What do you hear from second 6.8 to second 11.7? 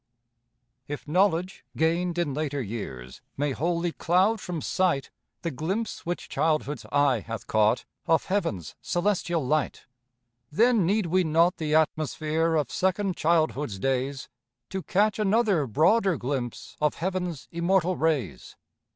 eye hath caught Of heaven's celestial light, Then need we not